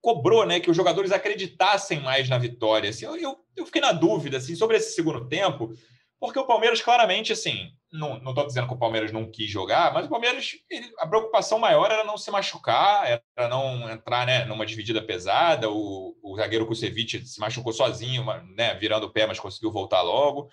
[0.00, 2.90] cobrou né, que os jogadores acreditassem mais na vitória.
[2.90, 5.72] Assim, eu, eu fiquei na dúvida assim, sobre esse segundo tempo,
[6.20, 10.06] porque o Palmeiras claramente, assim, não estou dizendo que o Palmeiras não quis jogar, mas
[10.06, 14.66] o Palmeiras, ele, a preocupação maior era não se machucar, era não entrar né, numa
[14.66, 15.70] dividida pesada.
[15.70, 18.24] O, o zagueiro Kusevich se machucou sozinho,
[18.56, 20.48] né, virando o pé, mas conseguiu voltar logo.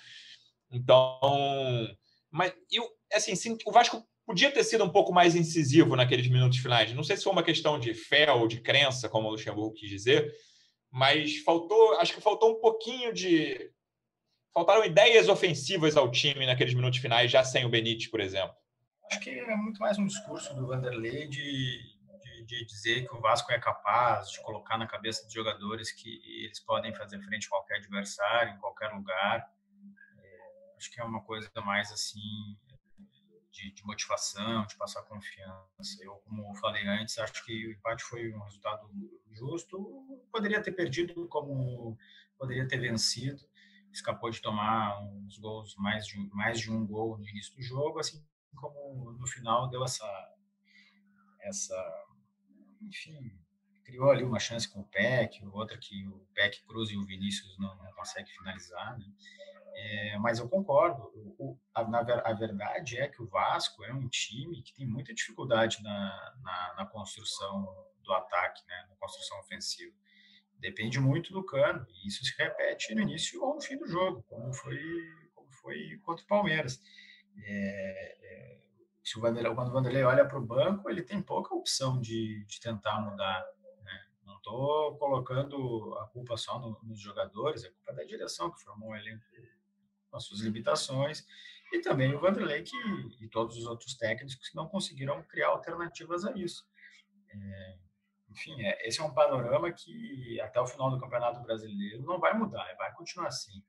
[0.71, 1.19] Então,
[2.31, 6.57] mas eu, assim, sim, o Vasco podia ter sido um pouco mais incisivo naqueles minutos
[6.57, 6.93] finais.
[6.93, 9.89] Não sei se foi uma questão de fé ou de crença, como o Luxemburgo quis
[9.89, 10.33] dizer,
[10.91, 13.71] mas faltou, acho que faltou um pouquinho de.
[14.53, 18.55] Faltaram ideias ofensivas ao time naqueles minutos finais, já sem o Benítez, por exemplo.
[19.11, 21.77] Acho que é muito mais um discurso do Vanderlei de,
[22.23, 26.21] de, de dizer que o Vasco é capaz de colocar na cabeça dos jogadores que
[26.43, 29.45] eles podem fazer frente a qualquer adversário, em qualquer lugar.
[30.17, 32.57] É, acho que é uma coisa mais assim
[33.55, 36.03] de, de, motivação, de passar confiança.
[36.03, 38.89] Eu, como falei antes, acho que o empate foi um resultado
[39.31, 40.27] justo.
[40.31, 41.97] Poderia ter perdido, como
[42.37, 43.41] poderia ter vencido.
[43.91, 47.99] Escapou de tomar uns gols, mais de, mais de um gol no início do jogo,
[47.99, 48.21] assim
[48.55, 50.05] como no final deu essa,
[51.41, 52.05] essa,
[52.81, 53.37] enfim,
[53.83, 57.57] criou ali uma chance com o Peck, outra que o Peck cruza e o Vinícius
[57.57, 59.05] não, não consegue finalizar, né?
[59.75, 61.11] É, mas eu concordo.
[61.37, 65.13] O, a, na, a verdade é que o Vasco é um time que tem muita
[65.13, 67.67] dificuldade na, na, na construção
[68.01, 69.93] do ataque, né, na construção ofensiva.
[70.59, 74.23] Depende muito do cano, e isso se repete no início ou no fim do jogo,
[74.23, 74.79] como foi,
[75.33, 76.81] como foi contra o Palmeiras.
[77.43, 78.61] É, é,
[79.03, 82.45] se o Vanderlei, quando o Vanderlei olha para o banco, ele tem pouca opção de,
[82.45, 83.45] de tentar mudar.
[83.83, 84.05] Né?
[84.23, 88.91] Não estou colocando a culpa só no, nos jogadores, é culpa da direção que formou
[88.91, 89.23] um elenco
[90.15, 91.25] com as suas limitações,
[91.73, 92.77] e também o Vanderlei que,
[93.19, 96.65] e todos os outros técnicos que não conseguiram criar alternativas a isso.
[97.29, 97.77] É,
[98.29, 102.33] enfim, é, esse é um panorama que até o final do Campeonato Brasileiro não vai
[102.33, 103.61] mudar, vai continuar assim.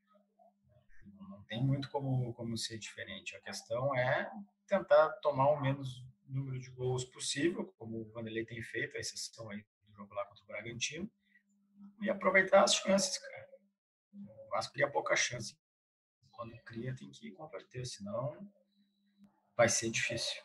[1.28, 3.34] Não tem muito como, como ser diferente.
[3.34, 4.30] A questão é
[4.68, 9.50] tentar tomar o menos número de gols possível, como o Vanderlei tem feito, a exceção
[9.50, 11.10] aí do jogo lá contra o Bragantino,
[12.00, 13.48] e aproveitar as chances, cara.
[14.12, 15.56] O Vasco cria pouca chance.
[16.36, 18.36] Quando cria, tem que converter, senão
[19.56, 20.42] vai ser difícil.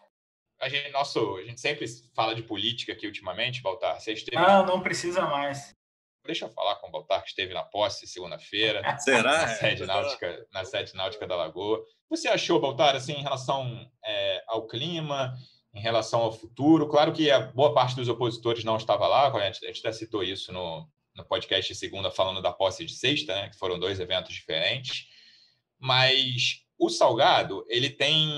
[0.59, 3.99] A gente, nosso, a gente sempre fala de política aqui ultimamente, Baltar.
[3.99, 4.41] Você esteve...
[4.41, 5.75] Não, não precisa mais.
[6.23, 8.81] Deixa eu falar com o Baltar, que esteve na posse segunda-feira.
[8.99, 9.41] Será?
[9.41, 11.83] Na sede, náutica, na sede náutica da Lagoa.
[12.09, 15.33] Você achou, Baltar, assim, em relação é, ao clima,
[15.73, 16.87] em relação ao futuro?
[16.87, 19.91] Claro que a boa parte dos opositores não estava lá, a gente, a gente até
[19.91, 23.79] citou isso no, no podcast de segunda, falando da posse de sexta, né, que foram
[23.79, 25.10] dois eventos diferentes.
[25.81, 28.29] Mas o Salgado, ele tem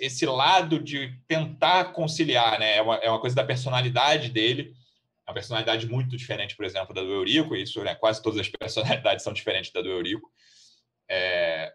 [0.00, 2.76] esse lado de tentar conciliar, né?
[2.76, 4.74] É uma, é uma coisa da personalidade dele,
[5.26, 7.94] uma personalidade muito diferente, por exemplo, da do Eurico, isso, né?
[7.94, 10.30] Quase todas as personalidades são diferentes da do Eurico.
[11.10, 11.74] É,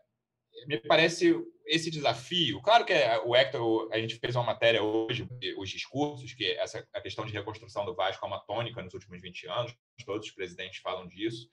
[0.65, 1.35] me parece
[1.65, 2.61] esse desafio.
[2.61, 6.87] Claro que é, o Hector, a gente fez uma matéria hoje, os discursos, que essa
[6.93, 10.33] a questão de reconstrução do Vasco é uma tônica nos últimos 20 anos, todos os
[10.33, 11.47] presidentes falam disso.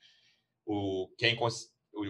[0.65, 1.35] O, quem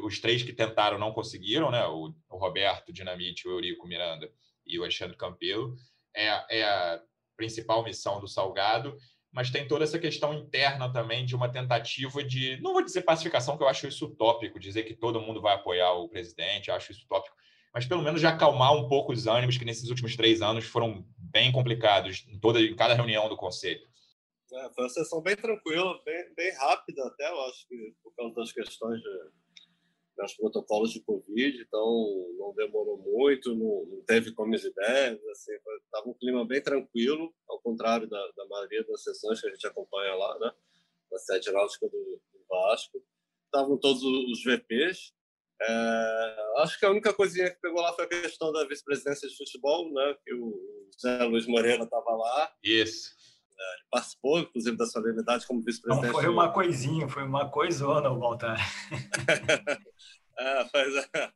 [0.04, 1.86] os três que tentaram não conseguiram, né?
[1.88, 4.32] O, o Roberto Dinamite, o Eurico Miranda
[4.66, 5.76] e o Alexandre Campelo,
[6.16, 7.02] é, é a
[7.36, 8.98] principal missão do Salgado,
[9.32, 13.56] mas tem toda essa questão interna também de uma tentativa de, não vou dizer pacificação,
[13.56, 17.06] que eu acho isso utópico, dizer que todo mundo vai apoiar o presidente, acho isso
[17.06, 17.36] utópico,
[17.74, 21.06] mas pelo menos já acalmar um pouco os ânimos que nesses últimos três anos foram
[21.18, 23.86] bem complicados em, toda, em cada reunião do Conselho.
[24.52, 28.34] É, foi uma sessão bem tranquila, bem, bem rápida até, eu acho que por causa
[28.34, 29.10] das questões de
[30.26, 35.54] os protocolos de Covid, então não demorou muito, não, não teve comes ideias, assim,
[35.86, 39.68] estava um clima bem tranquilo, ao contrário da, da, maioria das sessões que a gente
[39.68, 40.52] acompanha lá, né,
[41.12, 43.04] na sede náutica do, do Vasco.
[43.46, 45.14] Estavam todos os VPs.
[45.60, 49.38] É, acho que a única coisinha que pegou lá foi a questão da vice-presidência de
[49.38, 52.54] futebol, né, que o Zé Luiz Moreira estava lá.
[52.64, 53.17] Isso.
[53.60, 56.14] É, ele participou, inclusive, da solenidade como vice-presidente.
[56.14, 58.60] Não foi uma coisinha, foi uma coisona o Baltar.
[60.38, 61.32] é, mas, é,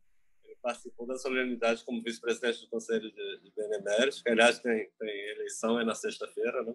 [0.45, 5.29] ele participou da solenidade como vice-presidente do Conselho de, de Beneméritos, que, aliás, tem, tem
[5.31, 6.73] eleição aí na sexta-feira, né?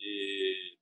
[0.00, 0.78] E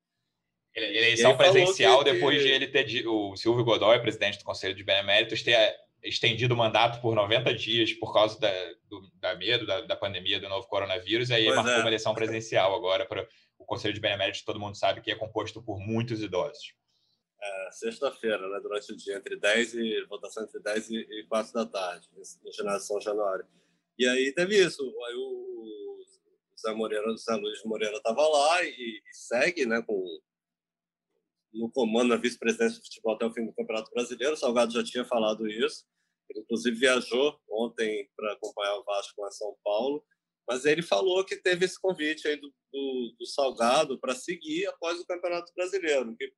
[0.76, 5.42] eleição presencial que, depois de ele ter o Silvio Godoy, presidente do Conselho de Beneméritos,
[5.42, 8.52] ter estendido o mandato por 90 dias por causa da,
[8.88, 11.78] do da medo da, da, pandemia do novo coronavírus, e aí pois marcou é.
[11.80, 13.26] uma eleição presencial agora para
[13.68, 16.74] Conselho de Beneméritos, todo mundo sabe que é composto por muitos idosos.
[17.40, 21.66] É, Sexta-feira, né, durante o dia, entre 10 e votação entre 10 e 4 da
[21.66, 22.08] tarde,
[22.42, 23.46] no ginásio São Januário.
[23.98, 24.82] E aí teve isso.
[25.06, 25.98] Aí o
[26.58, 30.02] Zé Moreira, o Zé Luiz Moreira estava lá e, e, segue, né, com
[31.52, 34.34] no comando da vice-presidência de futebol até o fim do Campeonato Brasileiro.
[34.34, 35.86] O Salgado já tinha falado isso.
[36.30, 40.04] Ele, inclusive, viajou ontem para acompanhar o Vasco a São Paulo.
[40.48, 44.98] Mas ele falou que teve esse convite aí do, do, do Salgado para seguir após
[44.98, 46.32] o Campeonato Brasileiro, que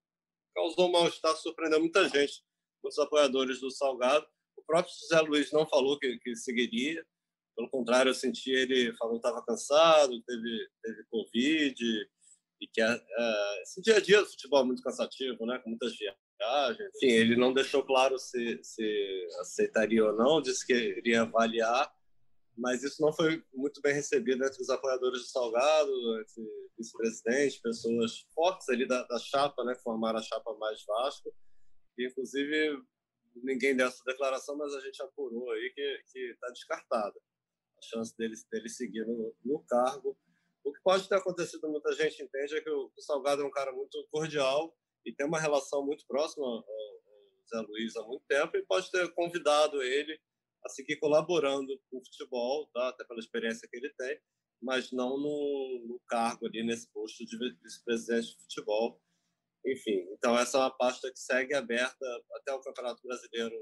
[0.55, 2.43] causou mal-estar, surpreendeu muita gente,
[2.83, 4.27] muitos apoiadores do Salgado.
[4.57, 7.07] O próprio José Luiz não falou que, que seguiria,
[7.57, 12.09] pelo contrário, eu senti ele falando que estava cansado, teve, teve Covid,
[12.61, 15.59] e que uh, esse dia a dia do futebol é muito cansativo, né?
[15.63, 16.91] com muitas viagens.
[16.97, 21.91] Enfim, ele não deixou claro se, se aceitaria ou não, disse que iria avaliar
[22.61, 28.27] mas isso não foi muito bem recebido entre os apoiadores do Salgado, entre vice-presidente, pessoas
[28.35, 31.35] fortes ali da, da, chapa, né, formaram a chapa mais Vasco,
[31.97, 32.83] e inclusive
[33.37, 37.19] ninguém deu essa declaração, mas a gente apurou aí que está descartada
[37.79, 40.17] a chance dele, dele seguir no, no, cargo.
[40.63, 43.51] O que pode ter acontecido, muita gente entende, é que o, o Salgado é um
[43.51, 46.65] cara muito cordial e tem uma relação muito próxima ao, ao
[47.49, 50.21] Zé Luiz há muito tempo e pode ter convidado ele
[50.65, 52.89] a seguir colaborando com o futebol, tá?
[52.89, 54.21] até pela experiência que ele tem,
[54.63, 59.01] mas não no, no cargo ali nesse posto de vice-presidente de futebol.
[59.67, 63.57] Enfim, então essa é uma pasta que segue aberta até o Campeonato Brasileiro.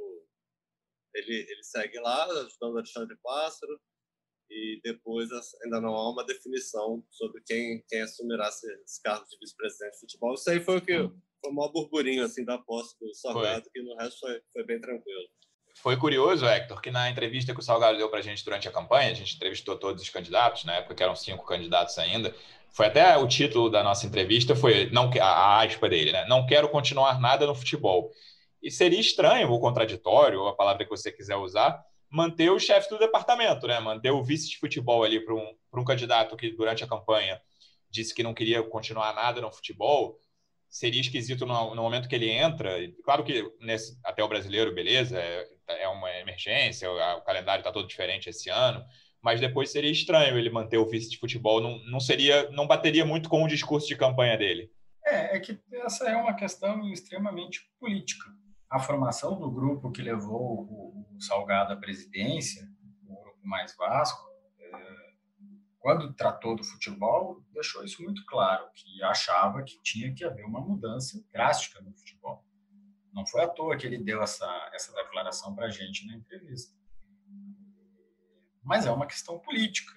[1.15, 3.81] Ele, ele segue lá, ajudando o Alexandre Pássaro,
[4.51, 5.31] e depois
[5.63, 10.01] ainda não há uma definição sobre quem, quem assumirá esse, esse cargo de vice-presidente de
[10.01, 10.35] futebol.
[10.35, 10.97] Isso aí foi o que
[11.41, 14.81] foi o maior burburinho assim, da posse do Salgado, que no resto foi, foi bem
[14.81, 15.29] tranquilo.
[15.83, 18.71] Foi curioso, Hector, que na entrevista que o Salgado deu para a gente durante a
[18.71, 22.35] campanha, a gente entrevistou todos os candidatos, na época que eram cinco candidatos ainda,
[22.71, 26.27] foi até o título da nossa entrevista, foi não a aspa dele, né?
[26.27, 28.11] Não quero continuar nada no futebol.
[28.61, 31.81] E seria estranho ou contraditório, ou a palavra que você quiser usar,
[32.11, 33.79] manter o chefe do departamento, né?
[33.79, 37.41] Manter o vice de futebol ali para um, um candidato que durante a campanha
[37.89, 40.19] disse que não queria continuar nada no futebol
[40.69, 42.77] seria esquisito no, no, momento que ele entra.
[43.05, 45.49] Claro que nesse, até o brasileiro, beleza, é,
[45.83, 48.85] é uma emergência, o, o calendário está todo diferente esse ano,
[49.21, 51.61] mas depois seria estranho ele manter o vice de futebol.
[51.61, 54.71] Não, não seria, não bateria muito com o discurso de campanha dele.
[55.05, 58.25] É, é que essa é uma questão extremamente política.
[58.71, 62.69] A formação do grupo que levou o, o Salgado à presidência,
[63.09, 64.28] o grupo mais Vasco,
[65.79, 70.61] quando tratou do futebol, deixou isso muito claro, que achava que tinha que haver uma
[70.61, 72.45] mudança drástica no futebol.
[73.13, 76.77] Não foi à toa que ele deu essa, essa declaração para a gente na entrevista.
[78.63, 79.97] Mas é uma questão política.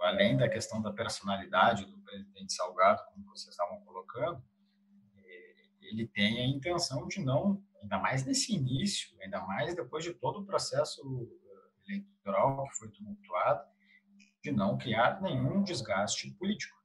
[0.00, 4.42] Além da questão da personalidade do presidente Salgado, como vocês estavam colocando,
[5.80, 10.40] ele tem a intenção de não, ainda mais nesse início, ainda mais depois de todo
[10.40, 11.02] o processo
[11.86, 13.62] eleitoral que foi tumultuado,
[14.42, 16.78] de não criar nenhum desgaste político.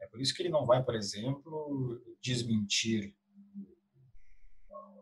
[0.00, 3.14] É por isso que ele não vai, por exemplo, desmentir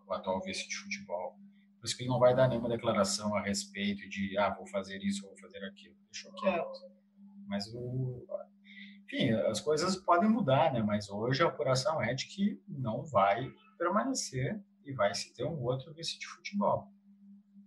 [0.07, 1.39] o atual vice de futebol.
[1.79, 5.03] Por isso que ele não vai dar nenhuma declaração a respeito de, ah, vou fazer
[5.03, 5.95] isso, vou fazer aquilo.
[6.11, 6.81] Deixou quieto.
[7.47, 8.27] Mas o,
[9.05, 10.83] enfim, as coisas podem mudar, né?
[10.83, 15.63] Mas hoje a apuração é de que não vai permanecer e vai se ter um
[15.63, 16.93] outro vice de futebol.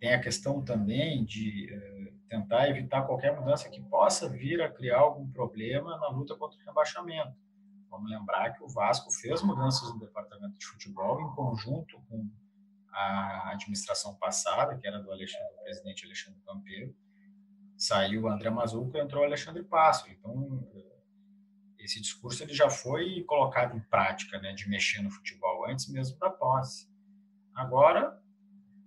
[0.01, 4.97] Tem a questão também de eh, tentar evitar qualquer mudança que possa vir a criar
[4.97, 7.37] algum problema na luta contra o rebaixamento.
[7.87, 12.27] Vamos lembrar que o Vasco fez mudanças no departamento de futebol em conjunto com
[12.91, 16.95] a administração passada, que era do, Alexandre, do presidente Alexandre Campeiro.
[17.77, 20.09] Saiu o André Mazuco e entrou o Alexandre Passo.
[20.09, 20.97] Então, eh,
[21.77, 26.17] esse discurso ele já foi colocado em prática, né, de mexer no futebol antes mesmo
[26.17, 26.89] da posse.
[27.53, 28.19] Agora,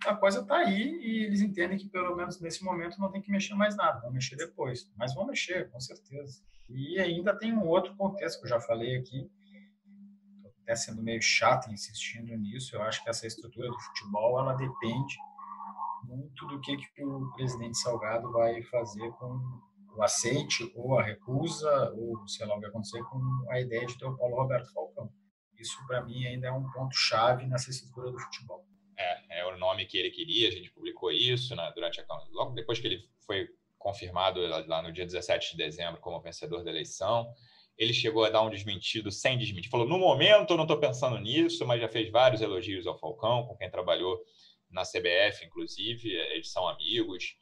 [0.08, 3.30] a coisa está aí e eles entendem que pelo menos nesse momento não tem que
[3.30, 6.42] mexer mais nada, vão mexer depois, mas vão mexer, com certeza.
[6.68, 9.30] E ainda tem um outro contexto que eu já falei aqui,
[10.36, 14.54] estou até sendo meio chato insistindo nisso, eu acho que essa estrutura do futebol, ela
[14.54, 15.16] depende
[16.04, 19.40] muito do que, que o presidente Salgado vai fazer com
[19.96, 23.96] o aceite ou a recusa, ou sei lá o que acontecer com a ideia de
[23.96, 25.12] ter o Paulo Roberto Falcão.
[25.58, 28.66] Isso, para mim, ainda é um ponto-chave nessa estrutura do futebol.
[28.96, 32.52] É, é o nome que ele queria, a gente publicou isso né, durante a logo
[32.52, 37.30] depois que ele foi confirmado lá no dia 17 de dezembro como vencedor da eleição.
[37.76, 39.70] Ele chegou a dar um desmentido sem desmentir.
[39.70, 43.46] Falou: no momento eu não estou pensando nisso, mas já fez vários elogios ao Falcão,
[43.46, 44.18] com quem trabalhou
[44.70, 46.08] na CBF, inclusive.
[46.10, 47.36] Eles são amigos.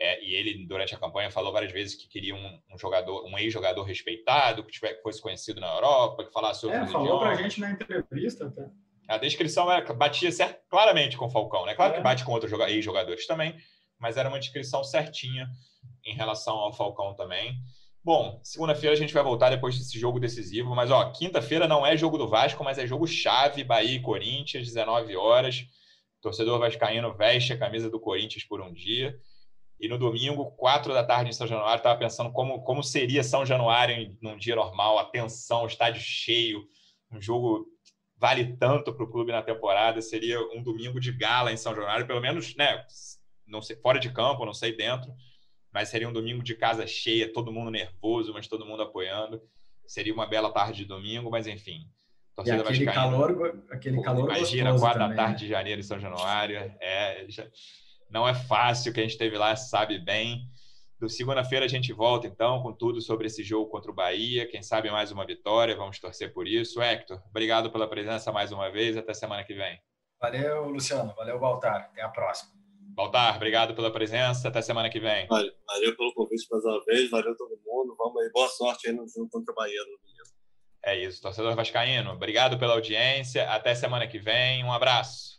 [0.00, 3.36] É, e ele, durante a campanha, falou várias vezes que queria um, um jogador, um
[3.36, 7.30] ex-jogador respeitado, que, tivesse, que fosse conhecido na Europa, que falasse sobre é, falou para
[7.30, 8.70] a gente na entrevista até.
[9.08, 11.74] A descrição era, batia certo, claramente com o Falcão, né?
[11.74, 11.96] Claro é.
[11.96, 13.56] que bate com outros ex-jogadores também,
[13.98, 15.48] mas era uma descrição certinha
[16.04, 17.58] em relação ao Falcão também.
[18.04, 21.96] Bom, segunda-feira a gente vai voltar depois desse jogo decisivo, mas ó, quinta-feira não é
[21.96, 25.66] jogo do Vasco, mas é jogo chave, Bahia e Corinthians, 19 horas.
[26.20, 29.14] torcedor vascaíno veste a camisa do Corinthians por um dia.
[29.80, 33.46] E no domingo, quatro da tarde em São Januário, estava pensando como, como seria São
[33.46, 36.64] Januário em, num dia normal, atenção, estádio cheio,
[37.12, 37.66] um jogo
[38.18, 42.06] vale tanto para o clube na temporada, seria um domingo de gala em São Januário,
[42.06, 42.84] pelo menos, né,
[43.46, 45.12] não sei, fora de campo, não sei dentro,
[45.72, 49.40] mas seria um domingo de casa cheia, todo mundo nervoso, mas todo mundo apoiando.
[49.86, 51.88] Seria uma bela tarde de domingo, mas enfim.
[52.34, 56.56] Torcida e aquele calor, aquele calor Imagina, quatro da tarde de janeiro em São Januário.
[56.80, 57.46] É, já,
[58.10, 60.48] não é fácil, que a gente teve lá sabe bem.
[61.00, 64.48] Do segunda-feira a gente volta então com tudo sobre esse jogo contra o Bahia.
[64.48, 66.82] Quem sabe mais uma vitória, vamos torcer por isso.
[66.82, 68.96] Hector, obrigado pela presença mais uma vez.
[68.96, 69.78] Até semana que vem.
[70.20, 71.14] Valeu, Luciano.
[71.14, 71.90] Valeu, Baltar.
[71.92, 72.50] Até a próxima.
[72.96, 74.48] Baltar, obrigado pela presença.
[74.48, 75.28] Até semana que vem.
[75.28, 77.08] Valeu, valeu pelo convite mais uma vez.
[77.10, 77.94] Valeu todo mundo.
[77.96, 78.30] Vamos aí.
[78.32, 80.18] Boa sorte aí no jogo contra o Bahia no domingo.
[80.84, 82.10] É isso, torcedor vascaíno.
[82.10, 83.48] Obrigado pela audiência.
[83.48, 84.64] Até semana que vem.
[84.64, 85.38] Um abraço.